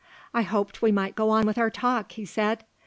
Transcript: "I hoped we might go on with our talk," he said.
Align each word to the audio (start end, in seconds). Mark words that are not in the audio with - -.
"I 0.33 0.41
hoped 0.41 0.81
we 0.81 0.91
might 0.91 1.13
go 1.13 1.29
on 1.29 1.45
with 1.45 1.59
our 1.59 1.69
talk," 1.69 2.13
he 2.13 2.25
said. 2.25 2.65